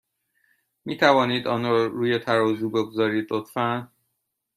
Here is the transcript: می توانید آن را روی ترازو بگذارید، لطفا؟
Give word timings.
می 0.85 0.97
توانید 0.97 1.47
آن 1.47 1.63
را 1.65 1.85
روی 1.85 2.19
ترازو 2.19 2.69
بگذارید، 2.69 3.27
لطفا؟ 3.33 3.91